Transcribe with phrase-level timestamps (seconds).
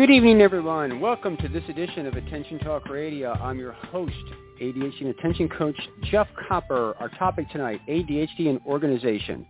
[0.00, 0.98] Good evening, everyone.
[0.98, 3.32] Welcome to this edition of Attention Talk Radio.
[3.32, 4.14] I'm your host,
[4.58, 6.96] ADHD and attention coach Jeff Copper.
[6.98, 9.44] Our topic tonight, ADHD and organization,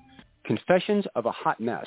[0.45, 1.87] confessions of a hot mess.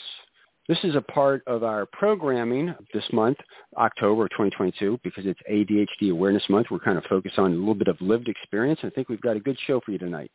[0.70, 3.36] This is a part of our programming this month,
[3.76, 6.68] October 2022, because it's ADHD Awareness Month.
[6.72, 9.20] We're kind of focused on a little bit of lived experience, and I think we've
[9.20, 10.32] got a good show for you tonight.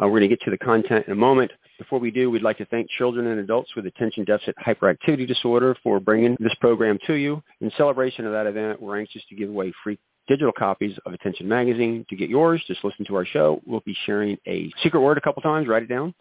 [0.00, 1.50] Uh, we're going to get to the content in a moment.
[1.78, 5.76] Before we do, we'd like to thank children and adults with attention deficit hyperactivity disorder
[5.82, 7.42] for bringing this program to you.
[7.60, 9.98] In celebration of that event, we're anxious to give away free
[10.28, 12.04] digital copies of Attention Magazine.
[12.10, 13.60] To get yours, just listen to our show.
[13.66, 15.66] We'll be sharing a secret word a couple times.
[15.66, 16.14] Write it down.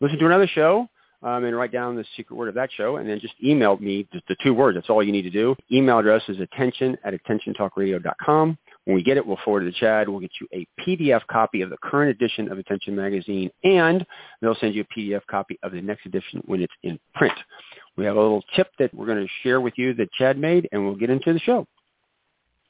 [0.00, 0.88] Listen to another show
[1.22, 4.06] um, and write down the secret word of that show, and then just email me
[4.12, 4.76] the, the two words.
[4.76, 5.56] That's all you need to do.
[5.72, 8.58] Email address is attention at attentiontalkradio.com.
[8.86, 10.08] When we get it, we'll forward it to CHADD.
[10.08, 14.06] We'll get you a PDF copy of the current edition of Attention Magazine, and
[14.40, 17.34] they'll send you a PDF copy of the next edition when it's in print.
[17.96, 20.68] We have a little tip that we're going to share with you that CHADD made,
[20.70, 21.66] and we'll get into the show.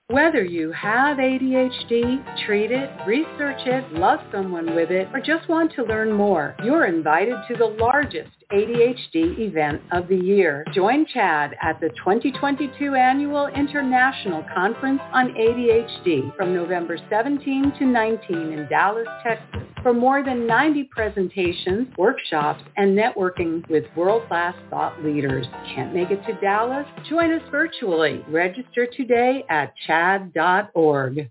[0.08, 5.74] Whether you have ADHD, treat it, research it, love someone with it, or just want
[5.74, 10.64] to learn more, you're invited to the largest ADHD event of the year.
[10.72, 18.36] Join CHADD at the 2022 Annual International Conference on ADHD from November 17 to 19
[18.52, 25.46] in Dallas, Texas for more than 90 presentations, workshops, and networking with world-class thought leaders.
[25.74, 26.86] Can't make it to Dallas?
[27.08, 28.24] Join us virtually.
[28.28, 31.30] Register today at chadd.org.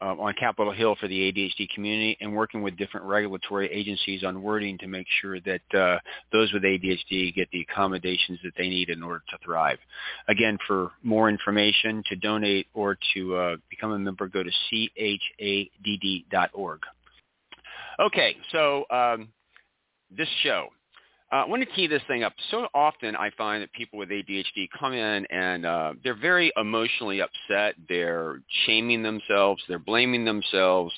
[0.00, 4.42] uh, on Capitol Hill for the ADHD community and working with different regulatory agencies on
[4.42, 5.98] wording to make sure that uh,
[6.32, 9.78] those with ADHD get the accommodations that they need in order to thrive.
[10.28, 14.50] Again, for more information, to donate or to uh, become a member, go to
[15.40, 16.80] chadd.org.
[18.00, 19.28] Okay, so um,
[20.10, 20.68] this show,
[21.34, 22.32] uh, I want to tee this thing up.
[22.52, 27.20] So often I find that people with ADHD come in and uh, they're very emotionally
[27.20, 27.74] upset.
[27.88, 29.60] They're shaming themselves.
[29.68, 30.94] They're blaming themselves.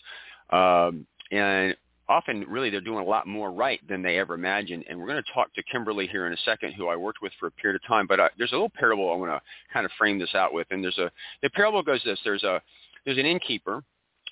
[0.50, 1.74] Um, and
[2.06, 4.84] often really they're doing a lot more right than they ever imagined.
[4.90, 7.32] And we're going to talk to Kimberly here in a second, who I worked with
[7.40, 8.06] for a period of time.
[8.06, 9.40] But uh, there's a little parable I want to
[9.72, 10.66] kind of frame this out with.
[10.70, 11.10] And there's a
[11.42, 12.60] the parable goes this: there's a
[13.06, 13.82] there's an innkeeper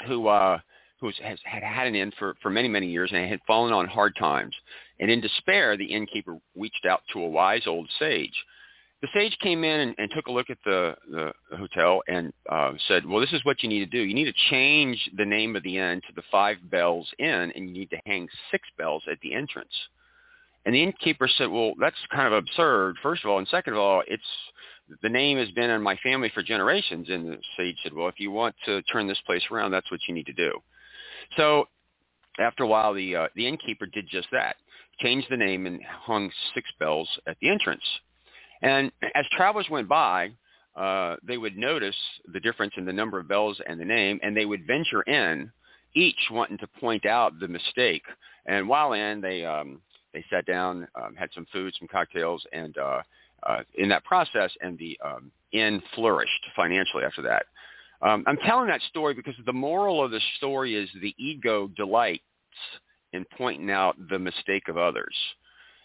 [0.06, 0.58] who uh,
[1.00, 3.86] who has had had an inn for, for many, many years and had fallen on
[3.86, 4.54] hard times.
[5.00, 8.34] And in despair, the innkeeper reached out to a wise old sage.
[9.02, 12.72] The sage came in and, and took a look at the, the hotel and uh,
[12.88, 13.98] said, well, this is what you need to do.
[13.98, 17.68] You need to change the name of the inn to the Five Bells Inn, and
[17.68, 19.72] you need to hang six bells at the entrance.
[20.64, 23.38] And the innkeeper said, well, that's kind of absurd, first of all.
[23.38, 24.22] And second of all, it's
[25.02, 27.08] the name has been in my family for generations.
[27.10, 30.00] And the sage said, well, if you want to turn this place around, that's what
[30.08, 30.52] you need to do.
[31.36, 31.68] So
[32.38, 34.56] after a while, the uh, the innkeeper did just that,
[34.98, 37.84] changed the name and hung six bells at the entrance.
[38.62, 40.30] And as travelers went by,
[40.76, 41.96] uh, they would notice
[42.32, 45.50] the difference in the number of bells and the name, and they would venture in,
[45.94, 48.02] each wanting to point out the mistake.
[48.46, 49.80] And while in, they um,
[50.12, 53.02] they sat down, um, had some food, some cocktails, and uh,
[53.44, 57.46] uh, in that process, and the um, inn flourished financially after that.
[58.02, 62.22] Um, I'm telling that story because the moral of the story is the ego delights
[63.14, 65.14] in pointing out the mistake of others.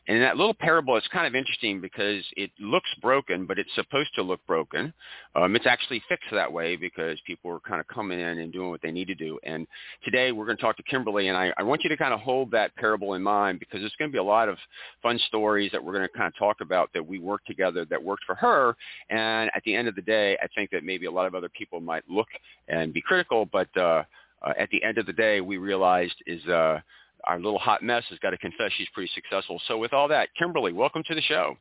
[0.08, 4.10] And that little parable, is kind of interesting because it looks broken, but it's supposed
[4.16, 4.92] to look broken.
[5.36, 8.72] Um, it's actually fixed that way because people are kind of coming in and doing
[8.72, 9.38] what they need to do.
[9.44, 9.68] And
[10.04, 12.22] today we're going to talk to Kimberly, and I, I want you to kind of
[12.22, 14.58] hold that parable in mind because there's going to be a lot of
[15.04, 18.04] fun stories that we're going to kind of talk about that we worked together that
[18.04, 18.76] worked for her.
[19.12, 21.50] And at the end of the day, I think that maybe a lot of other
[21.50, 22.30] people might look
[22.68, 24.02] and be critical, but uh,
[24.42, 26.80] uh, at the end of the day, we realized is uh,–
[27.26, 29.62] our little hot mess has got to confess she's pretty successful.
[29.68, 31.56] So with all that, Kimberly, welcome to the show.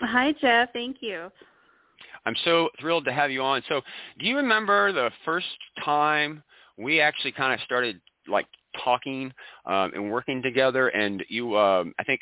[0.00, 0.72] Hi, Jeff.
[0.72, 1.30] Thank you.
[2.26, 3.62] I'm so thrilled to have you on.
[3.68, 3.80] So
[4.18, 5.46] do you remember the first
[5.84, 6.42] time
[6.76, 8.46] we actually kind of started like
[8.82, 9.32] talking
[9.66, 10.88] um, and working together?
[10.88, 12.20] And you, um, I think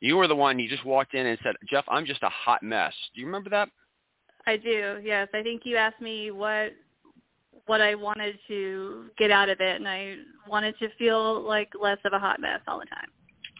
[0.00, 0.58] you were the one.
[0.58, 3.50] You just walked in and said, "Jeff, I'm just a hot mess." Do you remember
[3.50, 3.68] that?
[4.46, 4.98] I do.
[5.02, 6.72] Yes, I think you asked me what
[7.66, 10.16] what I wanted to get out of it, and I
[10.48, 13.08] wanted to feel like less of a hot mess all the time.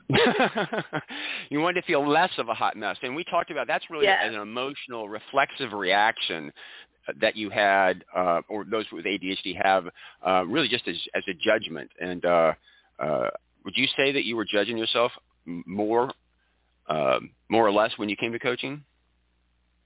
[1.51, 4.07] you wanted to feel less of a hot mess, and we talked about that's really
[4.07, 6.53] an emotional, reflexive reaction
[7.21, 9.87] that you had, uh, or those with ADHD have,
[10.27, 11.91] uh, really just as, as a judgment.
[12.01, 12.53] And uh,
[12.99, 13.29] uh,
[13.65, 15.13] would you say that you were judging yourself
[15.45, 16.13] more,
[16.89, 18.85] uh, more or less when you came to coaching?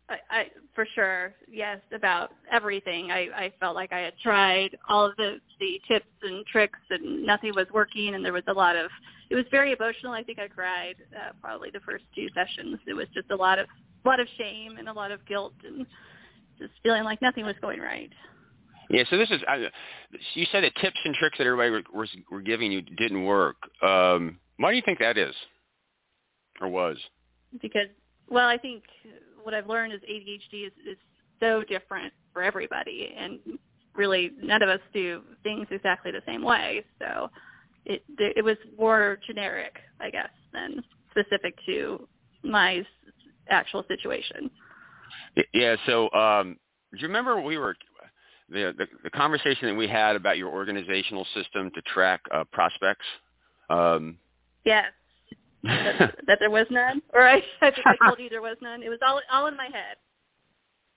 [0.08, 3.10] I, I for sure yes about everything.
[3.10, 7.24] I i felt like i had tried all of the the tips and tricks and
[7.24, 8.90] nothing was working and there was a lot of
[9.30, 10.12] it was very emotional.
[10.12, 12.78] I think i cried uh, probably the first two sessions.
[12.86, 13.66] It was just a lot of
[14.04, 15.86] a lot of shame and a lot of guilt and
[16.58, 18.10] just feeling like nothing was going right.
[18.88, 19.66] Yeah, so this is I,
[20.34, 23.56] you said the tips and tricks that everybody was were, were giving you didn't work.
[23.82, 25.34] Um, why do you think that is,
[26.60, 26.96] or was?
[27.60, 27.88] Because
[28.28, 28.82] well, I think
[29.42, 30.96] what I've learned is ADHD is, is
[31.40, 33.38] so different for everybody, and
[33.94, 36.84] really none of us do things exactly the same way.
[36.98, 37.30] So
[37.84, 42.08] it it was more generic, I guess, than specific to
[42.42, 42.84] my
[43.48, 44.50] actual situation.
[45.54, 45.76] Yeah.
[45.86, 46.56] So um,
[46.92, 47.76] do you remember we were
[48.48, 53.06] the, the the conversation that we had about your organizational system to track uh, prospects?
[53.70, 54.18] Um,
[54.64, 54.86] yes
[55.66, 58.82] that, that there was none, or I, I think I told you there was none.
[58.82, 59.96] It was all all in my head.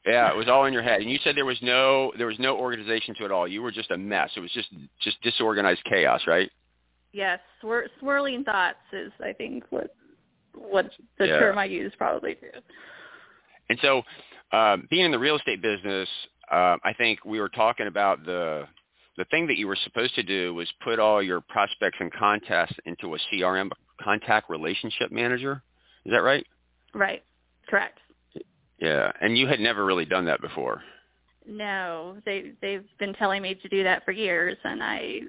[0.06, 2.40] Yeah, it was all in your head, and you said there was no there was
[2.40, 3.48] no organization to it all.
[3.48, 4.30] You were just a mess.
[4.36, 4.70] It was just
[5.02, 6.50] just disorganized chaos, right?
[7.12, 9.96] Yes, swir- swirling thoughts is I think what
[10.54, 11.40] what the yeah.
[11.40, 12.52] term I use probably too.
[13.70, 14.02] And so,
[14.56, 16.10] um, being in the real estate business,
[16.52, 18.66] uh, I think we were talking about the
[19.18, 22.74] the thing that you were supposed to do was put all your prospects and contacts
[22.86, 23.70] into a CRM,
[24.02, 25.62] contact relationship manager.
[26.06, 26.46] Is that right?
[26.94, 27.24] Right.
[27.68, 28.00] Correct.
[28.80, 30.82] Yeah, and you had never really done that before.
[31.46, 35.22] No, they they've been telling me to do that for years, and I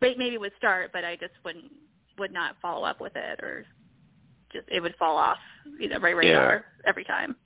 [0.00, 1.72] maybe would start, but I just wouldn't
[2.18, 3.64] would not follow up with it, or
[4.52, 5.38] just it would fall off,
[5.78, 6.88] you know, my radar yeah.
[6.88, 7.36] every time.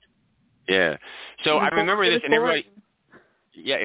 [0.67, 0.97] Yeah.
[1.43, 2.67] So I remember this, and everybody.
[3.53, 3.77] Yeah,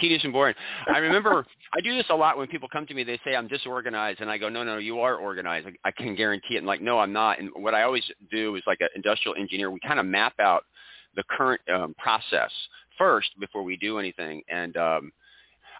[0.00, 0.54] tedious and boring.
[0.92, 3.04] I remember I do this a lot when people come to me.
[3.04, 5.68] They say I'm disorganized, and I go, no, no, you are organized.
[5.68, 6.58] I, I can guarantee it.
[6.58, 7.38] And like, no, I'm not.
[7.38, 9.70] And what I always do is like an industrial engineer.
[9.70, 10.64] We kind of map out
[11.16, 12.50] the current um, process
[12.98, 14.42] first before we do anything.
[14.48, 15.12] And um,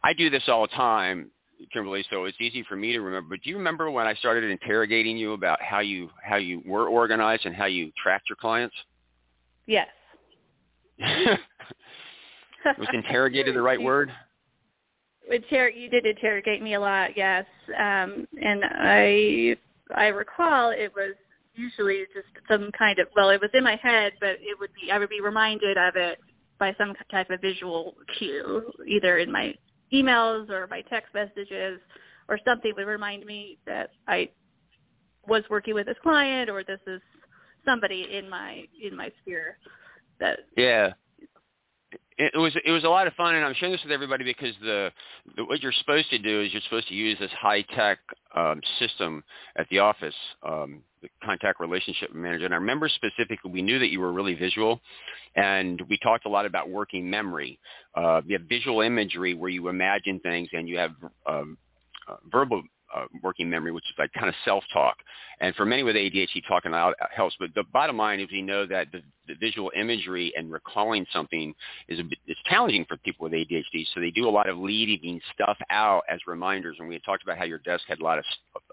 [0.03, 1.31] I do this all the time,
[1.73, 2.05] Kimberly.
[2.11, 3.31] So it's easy for me to remember.
[3.31, 6.89] But do you remember when I started interrogating you about how you how you were
[6.89, 8.75] organized and how you tracked your clients?
[9.67, 9.89] Yes.
[12.79, 14.13] was interrogated the right word?
[15.31, 17.45] Inter- you did interrogate me a lot, yes.
[17.69, 19.57] Um, and I
[19.95, 21.15] I recall it was
[21.55, 24.91] usually just some kind of well, it was in my head, but it would be
[24.91, 26.19] I would be reminded of it
[26.59, 29.55] by some type of visual cue, either in my
[29.93, 31.81] emails or my text messages,
[32.29, 34.31] or something would remind me that I
[35.27, 37.01] was working with this client or this is
[37.65, 39.59] somebody in my in my sphere
[40.19, 40.93] that yeah
[42.21, 44.55] it was it was a lot of fun, and I'm sharing this with everybody because
[44.61, 44.91] the,
[45.37, 47.99] the what you're supposed to do is you're supposed to use this high tech
[48.37, 49.25] um, system
[49.57, 50.15] at the office,
[50.47, 52.45] um, the contact relationship manager.
[52.45, 54.81] And I remember specifically, we knew that you were really visual,
[55.35, 57.59] and we talked a lot about working memory.
[57.95, 60.93] Uh, you have visual imagery where you imagine things, and you have
[61.27, 61.57] um,
[62.07, 62.63] uh, verbal
[62.95, 64.97] uh, working memory, which is like kind of self-talk.
[65.41, 67.37] And for many with ADHD, talking out helps.
[67.39, 71.55] But the bottom line is we know that the, the visual imagery and recalling something
[71.89, 73.87] is a bit, it's challenging for people with ADHD.
[73.95, 76.77] So they do a lot of leaving stuff out as reminders.
[76.79, 78.25] And we had talked about how your desk had a lot of,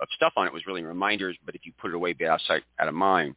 [0.01, 0.53] of stuff on it.
[0.53, 2.93] was really reminders, but if you put it away, be out of sight, out of
[2.93, 3.35] mind.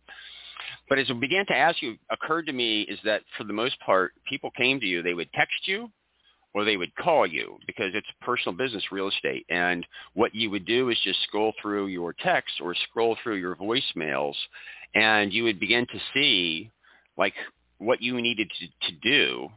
[0.89, 3.79] But as I began to ask you, occurred to me is that for the most
[3.81, 5.91] part, people came to you, they would text you,
[6.53, 9.47] or they would call you because it's personal business real estate.
[9.51, 13.57] And what you would do is just scroll through your text or scroll through your
[13.57, 14.35] voicemails
[14.95, 16.71] and you would begin to see
[17.17, 17.35] like
[17.79, 19.49] what you needed to, to do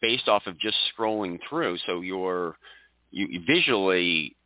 [0.00, 1.76] based off of just scrolling through.
[1.86, 2.56] So your
[3.10, 4.36] you, you visually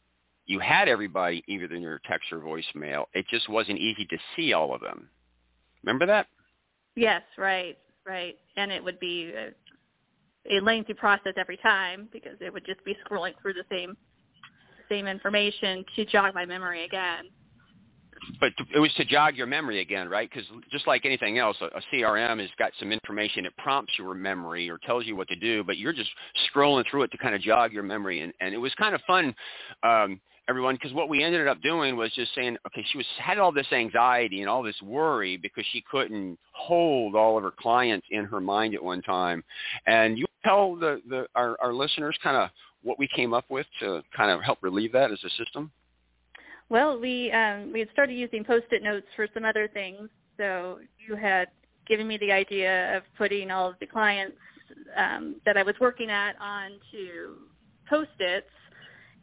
[0.47, 3.05] you had everybody either in your text or voicemail.
[3.15, 5.09] It just wasn't easy to see all of them.
[5.83, 6.27] Remember that?
[6.97, 8.37] Yes, right, right.
[8.57, 9.51] And it would be uh,
[10.51, 13.97] a lengthy process every time because it would just be scrolling through the same
[14.89, 17.27] same information to jog my memory again.
[18.41, 20.29] But it was to jog your memory again, right?
[20.31, 23.45] Because just like anything else, a, a CRM has got some information.
[23.45, 26.11] that prompts your memory or tells you what to do, but you're just
[26.53, 28.21] scrolling through it to kind of jog your memory.
[28.21, 29.35] And, and it was kind of fun.
[29.83, 33.39] Um, everyone, because what we ended up doing was just saying, okay, she was had
[33.39, 38.07] all this anxiety and all this worry because she couldn't hold all of her clients
[38.11, 39.43] in her mind at one time.
[39.87, 42.51] And you tell the, the our, our listeners kind of
[42.83, 45.71] what we came up with to kind of help relieve that as a system.
[46.69, 50.09] Well, we um, we had started using post-it notes for some other things.
[50.37, 51.49] So you had
[51.87, 54.37] given me the idea of putting all of the clients
[54.97, 57.37] um, that I was working at onto
[57.89, 58.47] post-its,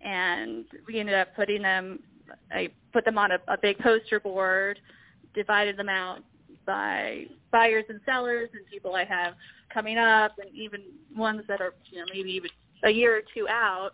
[0.03, 1.99] and we ended up putting them.
[2.51, 4.79] I put them on a, a big poster board,
[5.33, 6.19] divided them out
[6.65, 9.33] by buyers and sellers and people I have
[9.73, 10.81] coming up, and even
[11.15, 12.49] ones that are you know maybe even
[12.83, 13.91] a year or two out.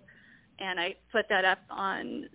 [0.59, 2.27] And I put that up on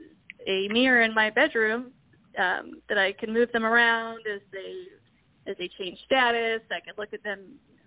[0.47, 1.93] a mirror in my bedroom
[2.39, 6.61] um, that I can move them around as they as they change status.
[6.71, 7.41] I can look at them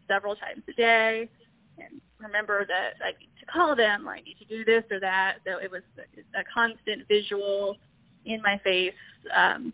[0.08, 1.30] several times a day
[1.78, 5.38] and remember that I need to call them I need to do this or that.
[5.46, 7.78] So it was a, a constant visual
[8.26, 8.94] in my face,
[9.36, 9.74] um,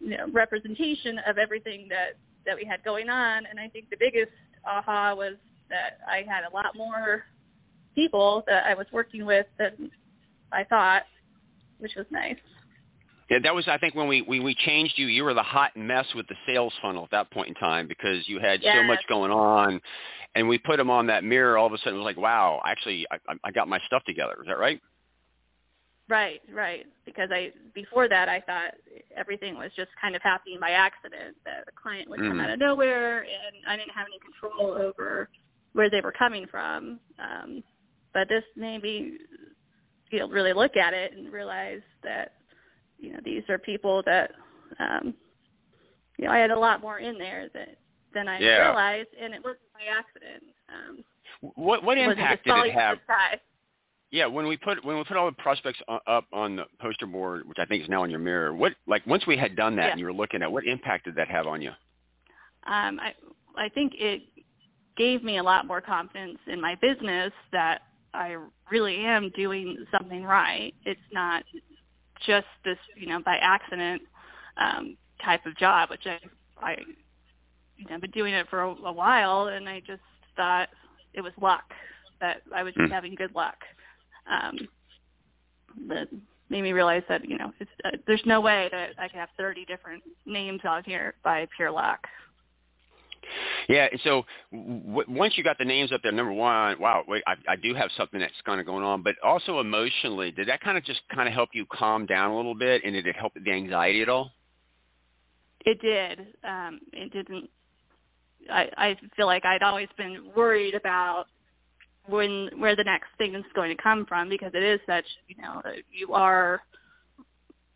[0.00, 3.46] you know, representation of everything that, that we had going on.
[3.46, 4.32] And I think the biggest
[4.66, 5.34] aha was
[5.70, 7.24] that I had a lot more
[7.94, 9.90] people that I was working with than
[10.52, 11.04] I thought,
[11.78, 12.36] which was nice.
[13.30, 15.06] Yeah, that was I think when we, we we changed you.
[15.06, 18.28] You were the hot mess with the sales funnel at that point in time because
[18.28, 18.76] you had yes.
[18.76, 19.80] so much going on,
[20.34, 21.56] and we put them on that mirror.
[21.56, 24.36] All of a sudden, it was like, wow, actually, I, I got my stuff together.
[24.40, 24.80] Is that right?
[26.06, 26.86] Right, right.
[27.06, 28.74] Because I before that, I thought
[29.16, 31.36] everything was just kind of happening by accident.
[31.46, 32.44] That a client would come Mhm.
[32.44, 35.30] out of nowhere, and I didn't have any control over
[35.72, 37.00] where they were coming from.
[37.18, 37.64] Um,
[38.12, 39.18] but this made me,
[40.10, 42.34] you know, really look at it and realize that
[43.04, 44.32] you know these are people that
[44.78, 45.14] um
[46.18, 47.76] you know I had a lot more in there that
[48.14, 48.68] than I Yeah.
[48.68, 50.44] realized and it wasn't by accident.
[50.68, 51.04] Um
[51.54, 52.98] What what impact did it have?
[54.10, 57.46] Yeah, when we put when we put all the prospects up on the poster board,
[57.48, 59.86] which I think is now on your mirror, what like once we had done that
[59.86, 59.90] Yeah.
[59.90, 61.72] and you were looking at, what impact did that have on you?
[62.66, 63.14] Um I
[63.56, 64.22] I think it
[64.96, 67.82] gave me a lot more confidence in my business that
[68.14, 68.36] I
[68.70, 70.72] really am doing something right.
[70.84, 71.42] It's not
[72.26, 74.02] just this, you know, by accident
[74.56, 76.18] um type of job, which I
[76.62, 76.76] I
[77.76, 80.02] you know, been doing it for a, a while and I just
[80.36, 80.68] thought
[81.14, 81.64] it was luck
[82.20, 82.92] that I was just Hmm.
[82.92, 83.56] having good luck.
[84.30, 84.68] Um
[85.88, 86.08] that
[86.50, 89.30] made me realize that, you know, it's uh, there's no way that I could have
[89.36, 92.00] 30 different names on here by pure luck.
[93.68, 97.34] Yeah, so w- once you got the names up there, number one, wow, wait, I,
[97.48, 100.76] I do have something that's kind of going on, but also emotionally, did that kind
[100.76, 103.32] of just kind of help you calm down a little bit, and did it help
[103.34, 104.32] the anxiety at all?
[105.64, 106.20] It did.
[106.44, 107.48] Um, it didn't.
[108.50, 111.26] I, I feel like I'd always been worried about
[112.06, 115.36] when where the next thing is going to come from because it is such you
[115.40, 116.60] know you are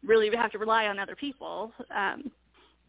[0.05, 2.31] really have to rely on other people um,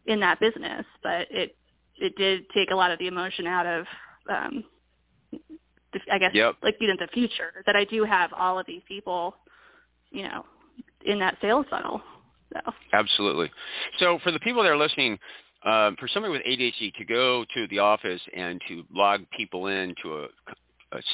[0.06, 1.56] in that business, but it
[1.96, 3.86] it did take a lot of the emotion out of
[4.28, 4.64] um,
[5.92, 6.56] the, I guess Yep.
[6.62, 9.34] like even the future that I do have all of these people
[10.10, 10.44] you know
[11.04, 12.00] in that sales funnel.
[12.52, 12.72] So.
[12.92, 13.50] Absolutely.
[13.98, 15.18] So for the people that are listening,
[15.64, 19.94] um, for somebody with ADHD to go to the office and to log people in
[20.02, 20.26] to a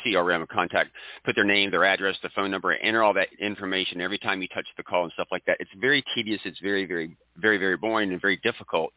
[0.04, 0.90] CRM, contact,
[1.24, 4.48] put their name, their address, the phone number, enter all that information every time you
[4.48, 5.56] touch the call and stuff like that.
[5.60, 6.40] It's very tedious.
[6.44, 8.92] It's very, very, very, very boring and very difficult.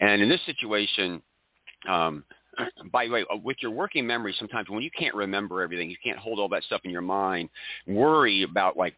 [0.00, 1.22] And in this situation,
[1.88, 2.24] um,
[2.92, 5.96] by the way, uh, with your working memory, sometimes when you can't remember everything, you
[6.02, 7.48] can't hold all that stuff in your mind,
[7.86, 8.94] worry about like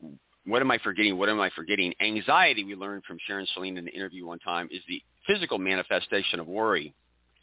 [0.46, 1.18] what am I forgetting?
[1.18, 1.92] What am I forgetting?
[2.00, 6.40] Anxiety, we learned from Sharon Saline in the interview one time, is the physical manifestation
[6.40, 6.94] of worry.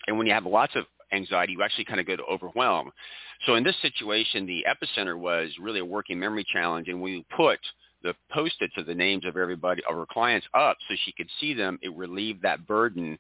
[0.08, 2.92] And when you have lots of anxiety, you actually kind of go to overwhelm.
[3.46, 7.60] So in this situation, the epicenter was really a working memory challenge, and we put
[8.04, 11.54] the post-its of the names of everybody, of her clients up so she could see
[11.54, 11.80] them.
[11.82, 13.18] It relieved that burden.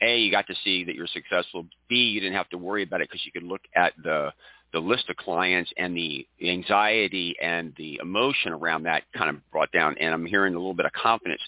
[0.00, 1.66] A, you got to see that you're successful.
[1.88, 4.32] B, you didn't have to worry about it because you could look at the
[4.72, 9.70] the list of clients and the anxiety and the emotion around that kind of brought
[9.70, 9.94] down.
[10.00, 11.42] And I'm hearing a little bit of confidence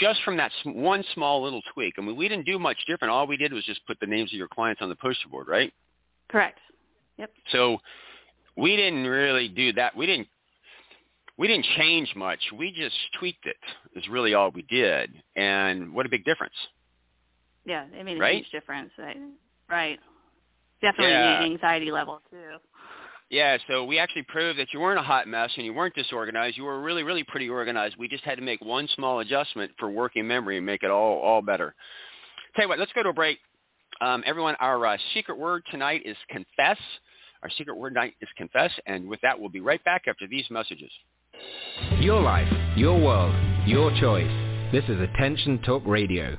[0.00, 1.94] just from that one small little tweak.
[1.98, 3.12] I mean, we didn't do much different.
[3.12, 5.48] All we did was just put the names of your clients on the poster board,
[5.48, 5.72] right?
[6.28, 6.58] Correct.
[7.18, 7.30] Yep.
[7.52, 7.78] So
[8.56, 9.96] we didn't really do that.
[9.96, 10.28] We didn't
[11.36, 12.38] we didn't change much.
[12.56, 13.56] We just tweaked it.
[13.96, 15.12] Is really all we did.
[15.36, 16.54] And what a big difference.
[17.64, 18.36] Yeah, it made a Right?
[18.36, 18.90] huge difference.
[18.98, 19.16] Right.
[19.68, 20.00] right.
[20.80, 21.38] Definitely Yeah.
[21.40, 22.56] the anxiety level too.
[23.34, 26.56] Yeah, so we actually proved that you weren't a hot mess and you weren't disorganized.
[26.56, 27.96] You were really, really pretty organized.
[27.98, 31.18] We just had to make one small adjustment for working memory and make it all
[31.18, 31.74] all better.
[32.54, 33.38] Tell you what, let's go to a break.
[34.00, 36.78] Um, everyone, our uh, secret word tonight is confess.
[37.42, 40.46] Our secret word tonight is confess, and with that, we'll be right back after these
[40.48, 40.92] messages.
[41.98, 43.34] Your life, your world,
[43.66, 44.30] your choice.
[44.70, 46.38] This is Attention Talk Radio.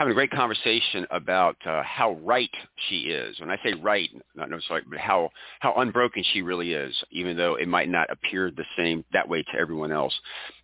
[0.00, 2.50] having a great conversation about uh, how right
[2.88, 3.38] she is.
[3.38, 5.28] When I say right, not necessarily, but how
[5.58, 9.42] how unbroken she really is, even though it might not appear the same that way
[9.42, 10.14] to everyone else.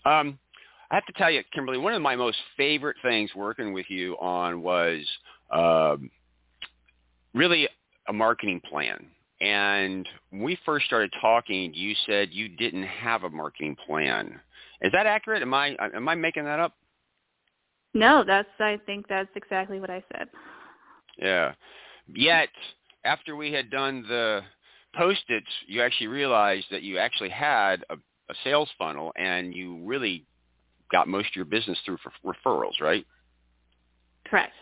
[0.06, 0.38] Um,
[0.90, 4.14] I have to tell you, Kimberly, one of my most favorite things working with you
[4.14, 5.04] on was
[5.50, 6.10] um,
[7.34, 7.68] really
[8.08, 9.04] a marketing plan.
[9.42, 14.40] And when we first started talking, you said you didn't have a marketing plan.
[14.80, 15.42] Is that accurate?
[15.42, 16.72] Am I am I making that up?
[17.96, 20.28] No, that's I think that's exactly what I said.
[21.16, 21.54] Yeah.
[22.14, 22.50] Yet
[23.04, 24.42] after we had done the
[24.94, 30.26] post-its, you actually realized that you actually had a, a sales funnel and you really
[30.92, 33.06] got most of your business through referrals, right?
[34.26, 34.52] Correct.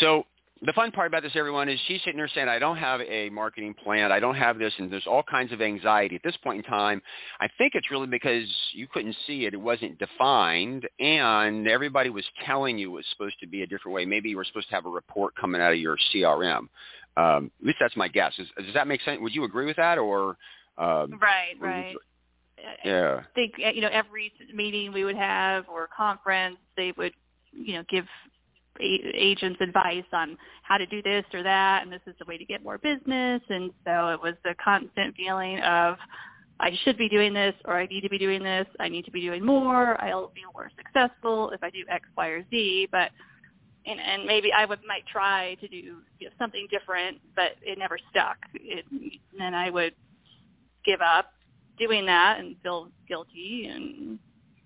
[0.00, 0.24] So
[0.64, 3.30] the fun part about this, everyone, is she's sitting there saying, I don't have a
[3.30, 4.12] marketing plan.
[4.12, 4.72] I don't have this.
[4.78, 6.14] And there's all kinds of anxiety.
[6.14, 7.02] At this point in time,
[7.40, 9.54] I think it's really because you couldn't see it.
[9.54, 10.88] It wasn't defined.
[11.00, 14.04] And everybody was telling you it was supposed to be a different way.
[14.04, 16.68] Maybe you were supposed to have a report coming out of your CRM.
[17.16, 18.32] Um, at least that's my guess.
[18.38, 19.20] Is, does that make sense?
[19.20, 19.98] Would you agree with that?
[19.98, 20.36] Or
[20.78, 21.96] um, Right, right.
[22.84, 23.20] Yeah.
[23.22, 27.12] I think, you know, every meeting we would have or conference, they would,
[27.52, 28.06] you know, give
[28.82, 32.44] agents advice on how to do this or that and this is the way to
[32.44, 35.96] get more business and so it was the constant feeling of
[36.60, 39.10] I should be doing this or I need to be doing this, I need to
[39.10, 43.10] be doing more, I'll be more successful if I do X, Y, or Z, but
[43.84, 47.78] and, and maybe I would might try to do you know, something different, but it
[47.78, 48.36] never stuck.
[48.54, 48.84] It,
[49.40, 49.94] and I would
[50.84, 51.32] give up
[51.78, 54.20] doing that and feel guilty and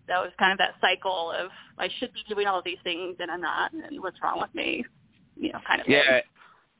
[0.08, 3.30] that was kind of that cycle of I should be doing all these things and
[3.30, 4.84] I'm not, and what's wrong with me?
[5.36, 5.88] You know, kind of.
[5.88, 6.02] Yeah.
[6.08, 6.20] Thing.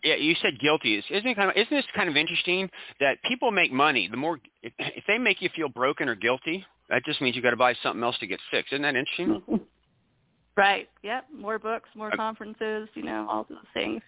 [0.05, 1.03] Yeah, you said guilty.
[1.11, 4.09] Isn't it kind of isn't this kind of interesting that people make money?
[4.09, 7.43] The more if, if they make you feel broken or guilty, that just means you
[7.43, 8.73] got to buy something else to get fixed.
[8.73, 9.43] Isn't that interesting?
[10.57, 10.89] right.
[11.03, 11.25] Yep.
[11.37, 12.89] More books, more conferences.
[12.95, 14.03] You know, all those things.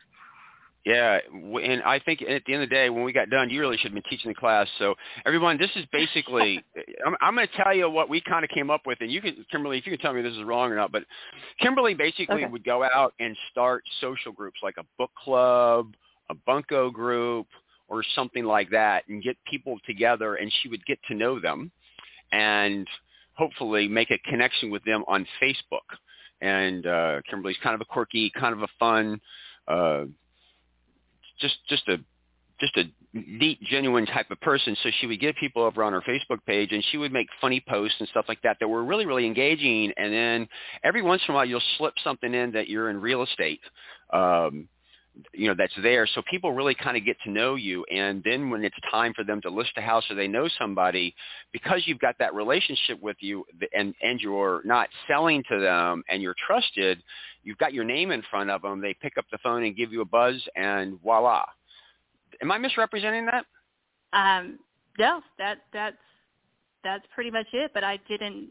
[0.85, 3.61] Yeah, and I think at the end of the day, when we got done, you
[3.61, 4.67] really should have been teaching the class.
[4.79, 4.95] So
[5.27, 6.65] everyone, this is basically,
[7.07, 9.21] I'm, I'm going to tell you what we kind of came up with, and you
[9.21, 11.03] can, Kimberly, if you can tell me this is wrong or not, but
[11.61, 12.47] Kimberly basically okay.
[12.47, 15.95] would go out and start social groups like a book club,
[16.31, 17.49] a bunco group,
[17.89, 21.71] or something like that, and get people together, and she would get to know them,
[22.33, 22.87] and
[23.35, 25.79] hopefully make a connection with them on Facebook.
[26.41, 29.21] And uh, Kimberly's kind of a quirky, kind of a fun.
[29.67, 30.05] Uh,
[31.41, 31.99] just just a
[32.61, 34.77] just a neat, genuine type of person.
[34.83, 37.63] So she would get people over on her Facebook page, and she would make funny
[37.67, 39.93] posts and stuff like that that were really, really engaging.
[39.97, 40.49] And then
[40.85, 43.61] every once in a while, you'll slip something in that you're in real estate,
[44.13, 44.69] um,
[45.33, 46.07] you know, that's there.
[46.07, 47.85] So people really kind of get to know you.
[47.85, 51.15] And then when it's time for them to list a house or they know somebody,
[51.53, 56.23] because you've got that relationship with you, and and you're not selling to them, and
[56.23, 57.03] you're trusted,
[57.43, 58.81] you've got your name in front of them.
[58.81, 61.45] They pick up the phone and give you a buzz, and voila
[62.41, 63.45] Am I misrepresenting that?
[64.13, 64.59] Um,
[64.99, 65.97] no, that that's
[66.85, 67.73] that's pretty much it.
[67.75, 68.51] But I didn't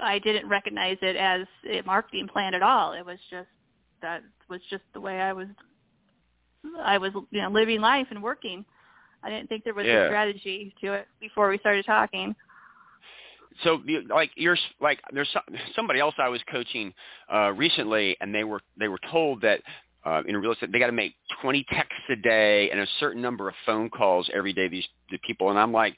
[0.00, 2.92] I didn't recognize it as a marketing plan at all.
[2.92, 3.48] It was just
[4.02, 5.48] that was just the way I was
[6.82, 8.64] I was you know living life and working.
[9.22, 10.04] I didn't think there was yeah.
[10.04, 12.34] a strategy to it before we started talking.
[13.64, 15.34] So, like you're like there's
[15.74, 16.92] somebody else I was coaching
[17.32, 19.60] uh, recently, and they were they were told that
[20.04, 23.20] uh, in real estate, they got to make 20 texts a day and a certain
[23.20, 24.68] number of phone calls every day.
[24.68, 25.96] These the people, and I'm like,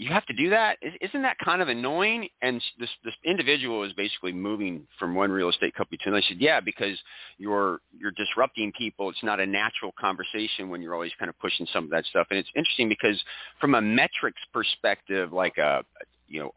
[0.00, 0.78] you have to do that?
[1.02, 2.26] Isn't that kind of annoying?
[2.40, 6.22] And this this individual is basically moving from one real estate company to another.
[6.24, 6.98] I said, yeah, because
[7.36, 9.10] you're you're disrupting people.
[9.10, 12.28] It's not a natural conversation when you're always kind of pushing some of that stuff.
[12.30, 13.22] And it's interesting because
[13.60, 15.84] from a metrics perspective, like a
[16.28, 16.50] you know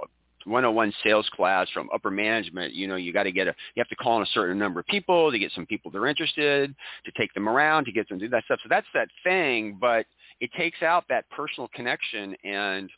[0.46, 2.74] 101 sales class from upper management.
[2.74, 4.80] You know, you got to get a, you have to call on a certain number
[4.80, 6.74] of people to get some people that are interested,
[7.06, 8.60] to take them around, to get them to do that stuff.
[8.64, 10.06] So that's that thing, but
[10.40, 12.90] it takes out that personal connection and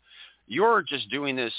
[0.47, 1.53] you're just doing this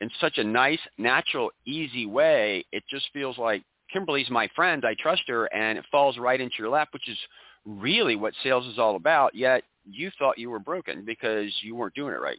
[0.00, 2.64] in such a nice, natural, easy way.
[2.72, 3.62] It just feels like
[3.92, 4.84] Kimberly's my friend.
[4.84, 7.18] I trust her and it falls right into your lap, which is
[7.66, 9.34] really what sales is all about.
[9.34, 12.38] Yet you thought you were broken because you weren't doing it right.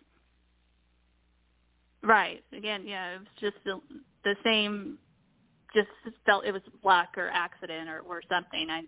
[2.04, 2.44] Right.
[2.56, 3.80] Again, yeah, it was just the,
[4.24, 4.98] the same.
[5.74, 5.88] Just
[6.26, 8.68] felt it was luck or accident or or something.
[8.70, 8.82] I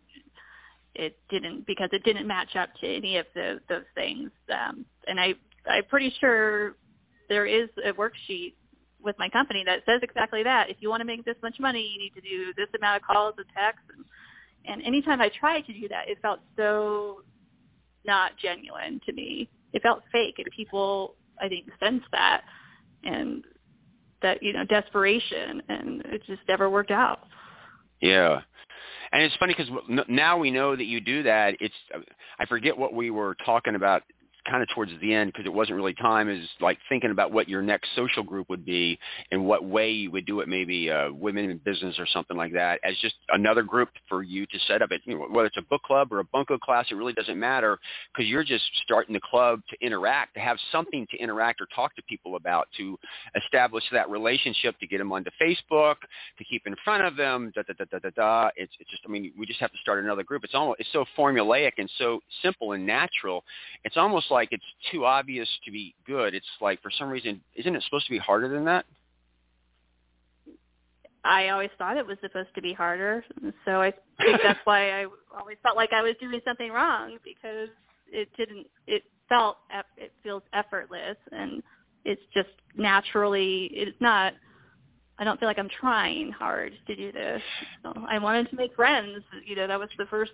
[0.96, 4.32] it didn't because it didn't match up to any of the, those things.
[4.52, 5.34] Um, and I
[5.66, 6.76] I'm pretty sure
[7.30, 8.54] there is a worksheet
[9.04, 10.70] with my company that says exactly that.
[10.70, 13.08] If you want to make this much money, you need to do this amount of
[13.08, 13.86] calls and texts.
[13.96, 14.06] And,
[14.66, 17.22] and anytime I tried to do that, it felt so
[18.06, 19.50] not genuine to me.
[19.74, 22.42] It felt fake, and people I think sensed that
[23.04, 23.44] and
[24.22, 27.28] that you know desperation, and it just never worked out.
[28.02, 28.42] Yeah.
[29.12, 29.72] And it's funny because
[30.08, 31.56] now we know that you do that.
[31.60, 31.76] It's
[32.40, 34.04] I forget what we were talking about
[34.49, 37.47] kind of towards the end because it wasn't really time is like thinking about what
[37.47, 38.97] your next social group would be
[39.32, 42.53] and what way you would do it maybe uh, women in business or something like
[42.53, 45.58] that as just another group for you to set up it you know, whether it's
[45.58, 47.77] a book club or a bunko class it really doesn't matter
[48.13, 51.95] because you're just starting the club to interact to have something to interact or talk
[51.95, 52.97] to people about to
[53.36, 55.95] establish that relationship to get them onto Facebook
[56.38, 58.49] to keep in front of them da da da da da da.
[58.56, 60.43] It's, it's just I mean we just have to start another group.
[60.43, 63.43] It's almost it's so formulaic and so simple and natural.
[63.84, 66.34] It's almost like it's too obvious to be good.
[66.34, 68.86] It's like for some reason, isn't it supposed to be harder than that?
[71.24, 73.24] I always thought it was supposed to be harder,
[73.63, 75.06] so I think that's why I
[75.39, 77.69] always felt like I was doing something wrong because
[78.12, 78.67] it didn't.
[78.88, 79.58] It felt
[79.98, 81.63] it feels effortless, and
[82.04, 83.69] it's just naturally.
[83.72, 84.34] It's not.
[85.17, 87.41] I don't feel like I'm trying hard to do this.
[87.84, 89.24] So I wanted to make friends.
[89.46, 90.32] You know, that was the first,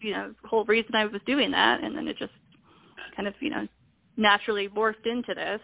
[0.00, 2.32] you know, whole reason I was doing that, and then it just
[3.16, 3.66] kind of, you know,
[4.16, 5.60] naturally morphed into this.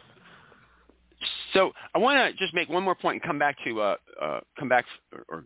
[1.52, 4.40] So I want to just make one more point and come back to uh, uh,
[4.58, 5.44] come back or, or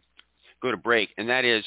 [0.63, 1.65] go to break, and that is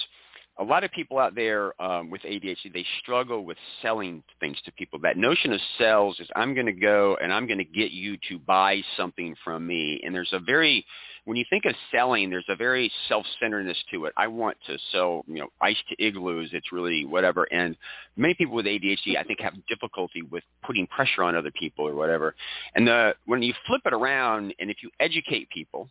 [0.59, 4.71] a lot of people out there um, with ADHD, they struggle with selling things to
[4.73, 4.99] people.
[4.99, 8.17] That notion of sales is I'm going to go and I'm going to get you
[8.29, 10.01] to buy something from me.
[10.03, 10.85] And there's a very
[11.25, 14.13] when you think of selling, there's a very self-centeredness to it.
[14.17, 16.49] I want to sell, you know, ice to igloos.
[16.51, 17.43] It's really whatever.
[17.51, 17.77] And
[18.17, 21.93] many people with ADHD, I think, have difficulty with putting pressure on other people or
[21.93, 22.33] whatever.
[22.75, 25.89] And the when you flip it around, and if you educate people,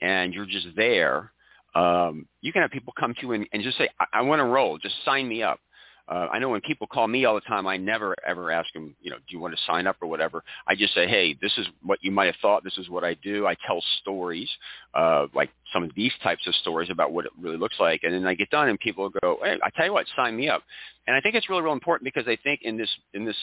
[0.00, 1.32] and you're just there,
[1.76, 4.40] um, you can have people come to you and, and just say, I, I want
[4.40, 4.78] to roll.
[4.78, 5.60] Just sign me up.
[6.08, 8.94] Uh, I know when people call me all the time, I never ever ask them,
[9.02, 10.44] you know, do you want to sign up or whatever.
[10.66, 12.62] I just say, hey, this is what you might have thought.
[12.62, 13.46] This is what I do.
[13.46, 14.48] I tell stories,
[14.94, 18.14] uh, like some of these types of stories about what it really looks like, and
[18.14, 20.62] then I get done, and people go, hey, I tell you what, sign me up.
[21.08, 23.36] And I think it's really, real important because I think in this in this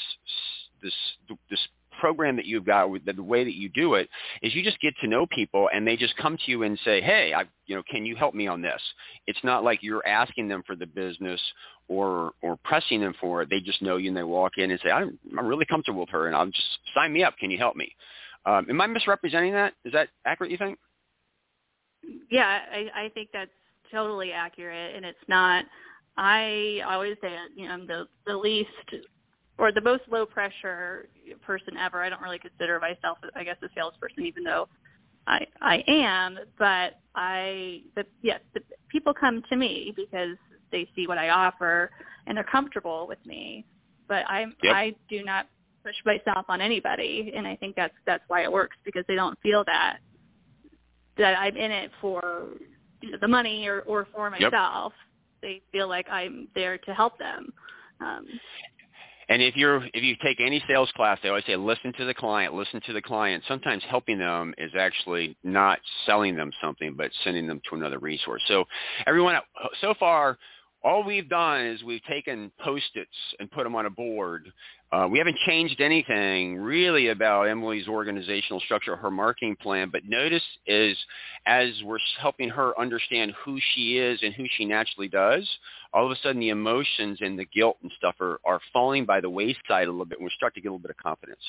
[0.81, 0.93] this
[1.49, 1.59] this
[2.03, 4.09] program that you've got, the, way that you do it,
[4.41, 6.99] is you just get to know people and they just come to you and say,
[6.99, 8.81] hey, I, you know, can you help me on this?
[9.25, 11.39] It's not like you're asking them for the business
[11.87, 13.49] or or pressing them for it.
[13.49, 16.09] They just know you and they walk in and say, I'm, I'm really comfortable with
[16.09, 17.37] her and I'll just sign me up.
[17.37, 17.95] Can you help me?
[18.45, 19.73] Um, am I misrepresenting that?
[19.85, 20.77] Is that accurate, you think?
[22.29, 23.49] Yeah, I, I think that's
[23.93, 24.93] totally accurate.
[24.93, 25.63] And it's not,
[26.17, 28.69] I always say, you know, I'm the, the least
[29.57, 31.07] or the most low pressure
[31.41, 32.01] person ever.
[32.01, 34.67] I don't really consider myself, I guess, a salesperson, even though
[35.27, 36.39] I I am.
[36.57, 40.37] But I, but yes, the, people come to me because
[40.71, 41.91] they see what I offer
[42.25, 43.65] and they're comfortable with me.
[44.07, 44.75] But I yep.
[44.75, 45.47] I do not
[45.83, 49.39] push myself on anybody, and I think that's that's why it works because they don't
[49.41, 49.97] feel that
[51.17, 52.47] that I'm in it for
[53.01, 54.93] you know, the money or or for myself.
[54.95, 55.41] Yep.
[55.41, 57.51] They feel like I'm there to help them.
[57.99, 58.25] Um,
[59.29, 62.13] and if you're if you take any sales class, they always say listen to the
[62.13, 63.43] client, listen to the client.
[63.47, 68.41] Sometimes helping them is actually not selling them something, but sending them to another resource.
[68.47, 68.65] So
[69.07, 69.35] everyone,
[69.81, 70.37] so far,
[70.83, 74.51] all we've done is we've taken post-its and put them on a board.
[74.91, 79.89] Uh, we haven't changed anything really about Emily's organizational structure, her marketing plan.
[79.91, 80.97] But notice is
[81.45, 85.49] as we're helping her understand who she is and who she naturally does,
[85.93, 89.21] all of a sudden the emotions and the guilt and stuff are, are falling by
[89.21, 91.41] the wayside a little bit And we're starting to get a little bit of confidence.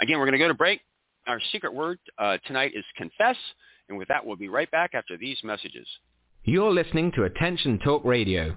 [0.00, 0.80] Again, we're going to go to break.
[1.26, 3.36] Our secret word uh, tonight is confess.
[3.88, 5.86] And with that, we'll be right back after these messages.
[6.44, 8.56] You're listening to Attention Talk Radio.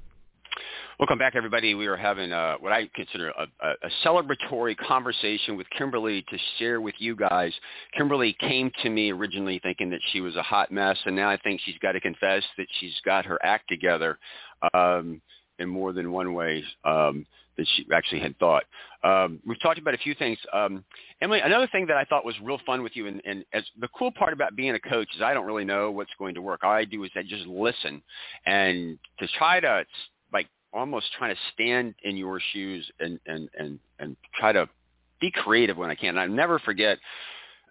[1.01, 1.73] Welcome back, everybody.
[1.73, 6.79] We are having uh, what I consider a, a, celebratory conversation with Kimberly to share
[6.79, 7.51] with you guys.
[7.97, 11.37] Kimberly came to me originally thinking that she was a hot mess, and now I
[11.37, 14.19] think she's got to confess that she's got her act together
[14.75, 15.19] um,
[15.57, 17.25] in more than one way um,
[17.57, 18.65] than she actually had thought.
[19.03, 20.37] Um, we've talked about a few things.
[20.53, 20.83] Um,
[21.19, 23.87] Emily, another thing that I thought was real fun with you, and, and as the
[23.97, 26.59] cool part about being a coach is I don't really know what's going to work.
[26.61, 28.03] All I do is I just listen
[28.45, 29.83] and to try to
[30.31, 34.67] like almost trying to stand in your shoes and and and and try to
[35.19, 36.17] be creative when I can.
[36.17, 36.97] I never forget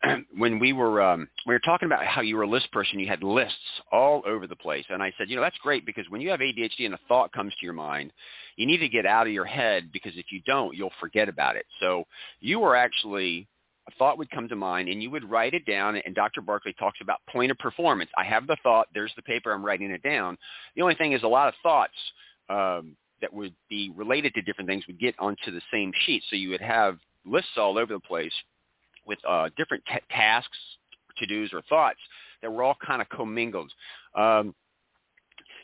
[0.36, 3.06] when we were um, we were talking about how you were a list person, you
[3.06, 3.56] had lists
[3.92, 6.40] all over the place, and I said, you know, that's great because when you have
[6.40, 8.12] ADHD and a thought comes to your mind,
[8.56, 11.56] you need to get out of your head because if you don't, you'll forget about
[11.56, 11.66] it.
[11.80, 12.04] So
[12.40, 13.46] you were actually
[13.88, 16.42] a thought would come to mind and you would write it down and Dr.
[16.42, 18.10] Barkley talks about point of performance.
[18.16, 20.36] I have the thought, there's the paper, I'm writing it down.
[20.76, 21.94] The only thing is a lot of thoughts
[22.50, 26.22] um, that would be related to different things would get onto the same sheet.
[26.28, 28.32] So you would have lists all over the place
[29.06, 30.58] with uh, different t- tasks,
[31.18, 31.98] to-dos, or thoughts
[32.42, 33.72] that were all kind of commingled.
[34.14, 34.54] Um,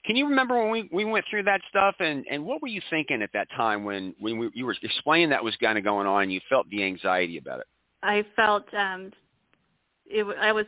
[0.04, 2.80] can you remember when we, we went through that stuff, and, and what were you
[2.90, 6.06] thinking at that time when, when we, you were explaining that was kind of going
[6.06, 7.66] on and you felt the anxiety about it?
[8.02, 9.12] I felt um,
[10.06, 10.66] it, I was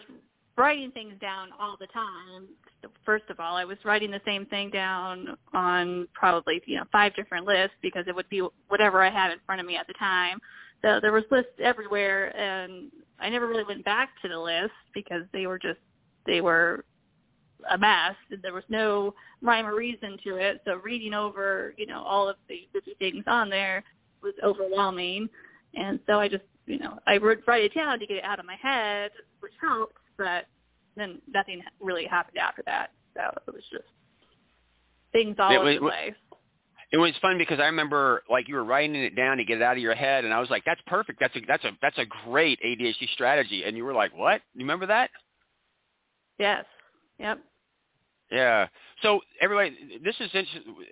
[0.58, 2.48] writing things down all the time.
[3.04, 7.14] First of all, I was writing the same thing down on probably you know five
[7.14, 9.94] different lists because it would be whatever I had in front of me at the
[9.94, 10.38] time.
[10.82, 15.22] So there was lists everywhere, and I never really went back to the list because
[15.32, 15.80] they were just
[16.26, 16.84] they were
[17.70, 18.14] a mess.
[18.30, 20.60] And there was no rhyme or reason to it.
[20.64, 23.84] So reading over you know all of the busy things on there
[24.22, 25.28] was overwhelming,
[25.74, 28.40] and so I just you know I would write it down to get it out
[28.40, 30.46] of my head, which helped but
[30.96, 32.90] then nothing really happened after that.
[33.14, 33.84] So it was just
[35.12, 36.14] things all over the place.
[36.90, 39.62] It was fun because I remember like you were writing it down to get it
[39.62, 41.20] out of your head, and I was like, "That's perfect.
[41.20, 44.40] That's a that's a that's a great ADHD strategy." And you were like, "What?
[44.54, 45.10] You remember that?"
[46.38, 46.64] Yes.
[47.18, 47.40] Yep.
[48.30, 48.66] Yeah.
[49.02, 50.30] So everybody, this is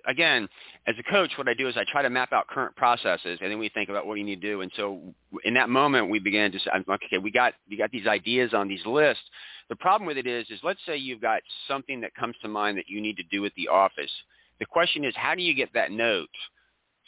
[0.07, 0.47] again,
[0.87, 3.51] as a coach, what I do is I try to map out current processes, and
[3.51, 4.61] then we think about what you need to do.
[4.61, 8.07] And so in that moment, we began to say, okay, we got we got these
[8.07, 9.23] ideas on these lists.
[9.69, 12.77] The problem with it is, is let's say you've got something that comes to mind
[12.77, 14.11] that you need to do at the office.
[14.59, 16.29] The question is, how do you get that note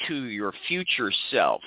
[0.07, 1.61] to your future self?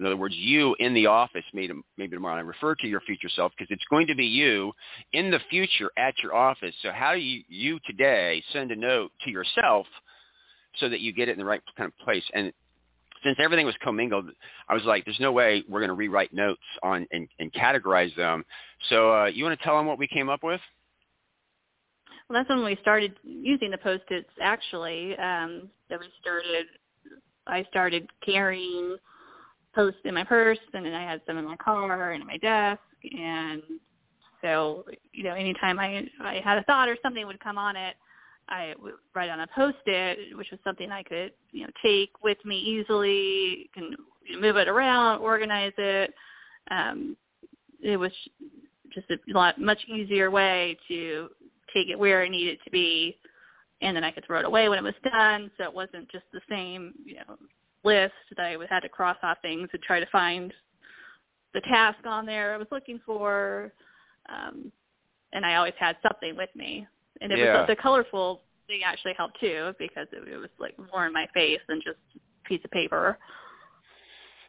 [0.00, 1.74] In other words, you in the office, maybe,
[2.10, 4.72] tomorrow, I refer to your future self because it's going to be you
[5.12, 6.74] in the future at your office.
[6.82, 9.86] So how do you, you today send a note to yourself
[10.78, 12.24] so that you get it in the right kind of place?
[12.34, 12.52] And
[13.22, 14.30] since everything was commingled,
[14.68, 18.14] I was like, there's no way we're going to rewrite notes on and, and categorize
[18.16, 18.44] them.
[18.88, 20.60] So uh, you want to tell them what we came up with?
[22.28, 24.28] Well, that's when we started using the post-its.
[24.40, 26.66] Actually, um, that we started.
[27.46, 28.96] I started carrying
[29.74, 32.36] post in my purse and then I had some in my car and in my
[32.38, 33.62] desk and
[34.40, 37.96] so you know anytime I I had a thought or something would come on it
[38.48, 42.38] I would write on a post-it which was something I could you know take with
[42.44, 43.94] me easily can
[44.40, 46.12] move it around organize it.
[46.70, 47.16] Um
[47.82, 48.12] it was
[48.94, 51.28] just a lot much easier way to
[51.74, 53.16] take it where I needed to be
[53.80, 56.24] and then I could throw it away when it was done so it wasn't just
[56.32, 57.36] the same you know
[57.84, 60.52] list that I had to cross off things and try to find
[61.54, 63.72] the task on there I was looking for.
[64.28, 64.72] Um,
[65.32, 66.86] and I always had something with me.
[67.20, 67.58] And it yeah.
[67.58, 71.26] was the colorful thing actually helped too because it, it was like more in my
[71.34, 73.18] face than just a piece of paper.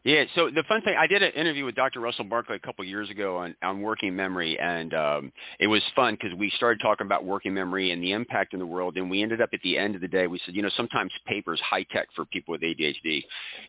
[0.04, 0.26] Yeah.
[0.36, 2.02] So the fun thing, I did an interview with Dr.
[2.02, 5.82] Russell Barkley a couple of years ago on, on working memory, and um, it was
[5.96, 9.10] fun because we started talking about working memory and the impact in the world, and
[9.10, 11.54] we ended up at the end of the day, we said, you know, sometimes paper
[11.54, 13.24] is high tech for people with ADHD,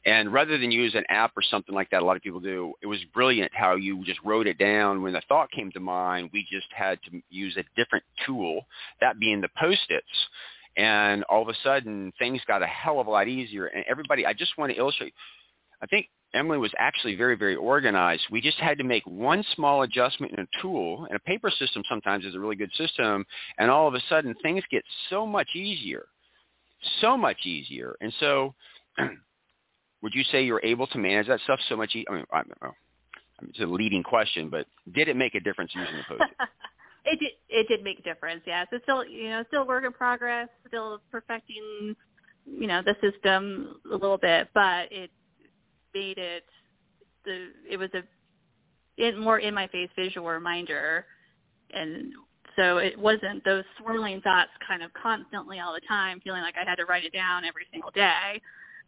[0.06, 2.74] and rather than use an app or something like that, a lot of people do.
[2.82, 5.02] It was brilliant how you just wrote it down.
[5.02, 8.66] When the thought came to mind, we just had to use a different tool,
[9.00, 10.06] that being the post-its
[10.76, 14.26] and all of a sudden things got a hell of a lot easier and everybody
[14.26, 15.14] i just want to illustrate
[15.82, 18.24] i think Kimberly was actually very, very organized.
[18.30, 21.84] We just had to make one small adjustment in a tool, and a paper system
[21.88, 23.24] sometimes is a really good system,
[23.58, 26.06] and all of a sudden things get so much easier,
[27.00, 27.94] so much easier.
[28.00, 28.52] And so
[30.02, 31.94] would you say you're able to manage that stuff so much?
[31.94, 32.72] E- I mean, I don't know.
[33.48, 36.48] It's a leading question, but did it make a difference using the post-it?
[37.04, 37.32] it did.
[37.48, 38.42] It did make a difference.
[38.44, 41.94] Yes, it's still you know still work in progress, still perfecting
[42.46, 45.10] you know the system a little bit, but it
[45.94, 46.44] made it
[47.24, 48.02] the it was a
[49.02, 51.06] in, more in my face visual reminder
[51.72, 52.12] and
[52.56, 56.68] so it wasn't those swirling thoughts kind of constantly all the time feeling like I
[56.68, 58.40] had to write it down every single day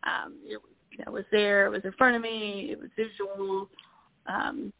[0.04, 0.60] um it,
[0.92, 3.68] you know, was there it was in front of me it was visual
[4.26, 4.72] um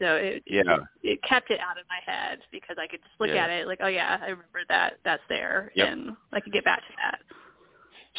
[0.00, 0.62] so it, yeah.
[0.66, 3.44] it it kept it out of my head because I could just look Yeah.
[3.44, 5.88] at it like oh yeah I remember that that's there Yep.
[5.88, 7.18] and I could get back to that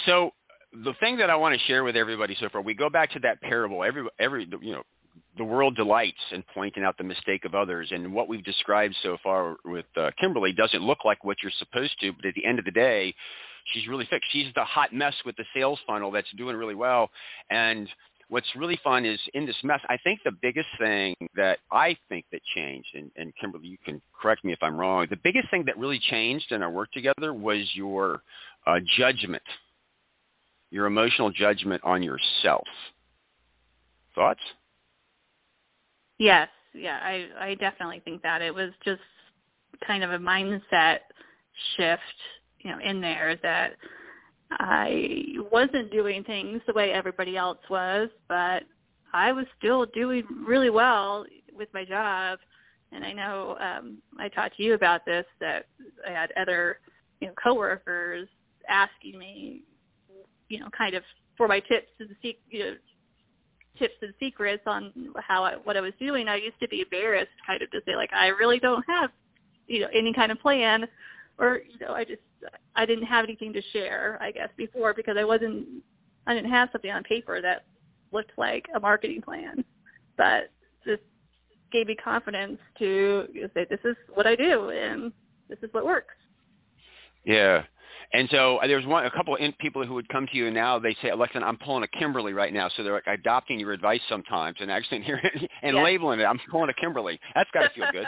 [0.05, 0.31] So
[0.83, 3.19] the thing that I want to share with everybody so far, we go back to
[3.19, 3.83] that parable.
[3.83, 4.83] Every every you know,
[5.37, 9.17] the world delights in pointing out the mistake of others, and what we've described so
[9.23, 12.13] far with uh, Kimberly doesn't look like what you're supposed to.
[12.13, 13.13] But at the end of the day,
[13.73, 14.29] she's really fixed.
[14.31, 17.09] She's the hot mess with the sales funnel that's doing really well,
[17.49, 17.87] and
[18.29, 22.25] what's really fun is in this mess, I think the biggest thing that I think
[22.31, 25.65] that changed, and, and Kimberly, you can correct me if I'm wrong, the biggest thing
[25.65, 28.23] that really changed in our work together was your
[28.65, 29.43] uh, judgment,
[30.73, 32.65] your emotional judgment on yourself.
[34.15, 34.39] Thoughts?
[36.17, 39.01] Yes, yeah, I I definitely think that it was just
[39.85, 40.99] kind of a mindset
[41.77, 42.01] shift,
[42.59, 43.73] you know, in there that
[44.49, 48.63] I wasn't doing things the way everybody else was, but
[49.13, 52.39] I was still doing really well with my job.
[52.91, 55.67] And I know um I talked to you about this that
[56.07, 56.79] I had other,
[57.21, 58.27] you know, coworkers
[58.67, 59.61] asking me,
[60.53, 61.03] you know, kind of
[61.35, 62.75] for my tips to the sec- you know,
[63.79, 66.27] tips and secrets on how I, what I was doing.
[66.27, 69.09] I used to be embarrassed, kind of to say like I really don't have,
[69.67, 70.85] you know, any kind of plan,
[71.39, 72.21] or you know, I just
[72.75, 74.19] I didn't have anything to share.
[74.21, 75.65] I guess before because I wasn't
[76.27, 77.65] I didn't have something on paper that
[78.11, 79.65] looked like a marketing plan,
[80.17, 80.51] but
[80.85, 80.99] this
[81.71, 85.11] gave me confidence to say this is what I do and
[85.49, 86.13] this is what works.
[87.25, 87.63] Yeah.
[88.13, 90.45] And so uh, there's one, a couple of in, people who would come to you
[90.45, 92.69] and now they say, Alexa, I'm pulling a Kimberly right now.
[92.77, 95.83] So they're like adopting your advice sometimes and actually hearing and Yeah.
[95.83, 96.23] labeling it.
[96.23, 97.19] I'm pulling a Kimberly.
[97.33, 98.05] That's got to feel good.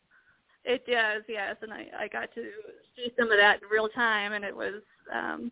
[0.64, 2.44] it does, yes, and I I got to
[2.96, 4.74] see some of that in real time, and it was,
[5.12, 5.50] um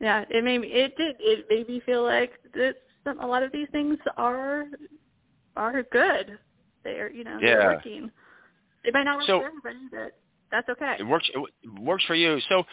[0.00, 3.42] yeah, it made me it did it made me feel like that some a lot
[3.42, 4.64] of these things are
[5.56, 6.38] are good.
[6.82, 7.56] They're you know Yeah.
[7.56, 8.10] they're working.
[8.84, 10.16] They might not work So- for everybody, but
[10.50, 10.96] that's okay.
[10.98, 11.28] It works.
[11.32, 12.38] It works for you.
[12.48, 12.64] So,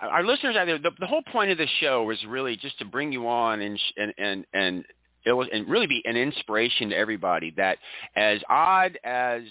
[0.00, 2.84] our listeners out there, the, the whole point of this show was really just to
[2.84, 4.84] bring you on and and and and
[5.26, 7.52] and really be an inspiration to everybody.
[7.56, 7.78] That
[8.16, 9.42] as odd as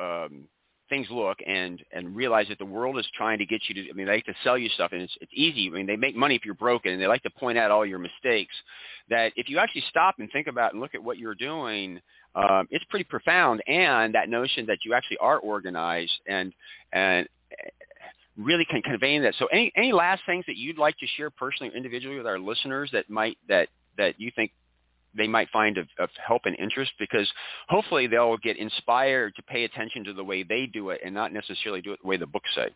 [0.00, 0.48] um,
[0.90, 3.90] things look, and and realize that the world is trying to get you to.
[3.90, 5.68] I mean, they like to sell you stuff, and it's it's easy.
[5.68, 7.86] I mean, they make money if you're broken, and they like to point out all
[7.86, 8.54] your mistakes.
[9.08, 12.00] That if you actually stop and think about and look at what you're doing,
[12.34, 13.62] um, it's pretty profound.
[13.66, 16.52] And that notion that you actually are organized and
[16.92, 17.28] and
[18.36, 19.34] really can conveying that.
[19.38, 22.38] So any any last things that you'd like to share personally or individually with our
[22.38, 24.52] listeners that might that that you think
[25.16, 27.30] they might find of, of help and interest because
[27.68, 31.32] hopefully they'll get inspired to pay attention to the way they do it and not
[31.32, 32.68] necessarily do it the way the books say.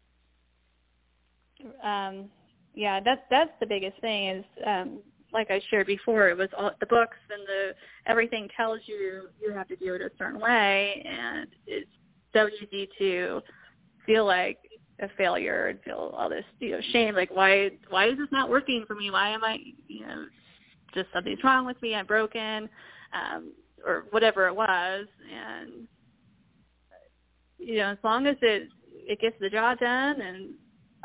[1.83, 2.29] um
[2.75, 4.99] yeah that's that's the biggest thing is um
[5.35, 7.75] like i shared before it was all the books and the
[8.07, 11.91] everything tells you you have to do it a certain way and it's
[12.33, 13.41] so easy to
[14.07, 14.59] feel like
[15.01, 18.49] a failure and feel all this you know shame like why why is this not
[18.49, 20.25] working for me why am i you know
[20.95, 22.69] just something's wrong with me i'm broken
[23.13, 23.53] um
[23.85, 25.71] or whatever it was and
[27.59, 28.69] you know as long as it
[29.07, 30.55] it gets the job done and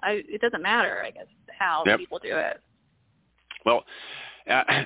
[0.04, 1.26] I it doesn't matter, I guess,
[1.58, 1.99] how Yep.
[1.99, 2.62] people do it.
[3.66, 3.84] Well,
[4.49, 4.64] uh,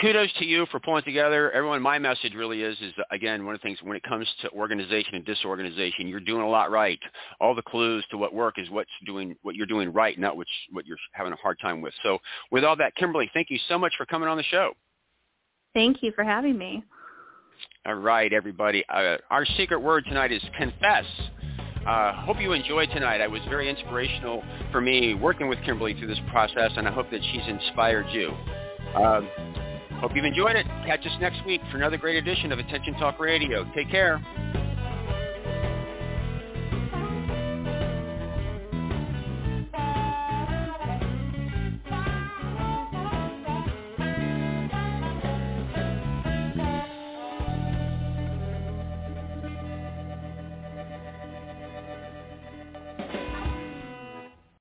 [0.00, 1.50] kudos to you for pulling together.
[1.52, 4.26] Everyone, my message really is, is that, again, one of the things when it comes
[4.42, 6.98] to organization and disorganization, you're doing a lot right.
[7.40, 10.50] All the clues to what work is what's doing, what you're doing right, not what's,
[10.72, 11.94] what you're having a hard time with.
[12.02, 12.18] So
[12.50, 14.72] with all that, Kimberly, thank you so much for coming on the show.
[15.74, 16.84] Thank you for having me.
[17.86, 18.84] All right, everybody.
[18.88, 21.04] Uh, our secret word tonight is confess.
[21.86, 23.20] Uh, hope you enjoyed tonight.
[23.20, 27.10] I was very inspirational for me working with Kimberly through this process, and I hope
[27.10, 28.30] that she's inspired you.
[28.96, 29.28] Um,
[30.00, 30.66] hope you've enjoyed it.
[30.84, 33.64] Catch us next week for another great edition of Attention Talk Radio.
[33.74, 34.20] Take care.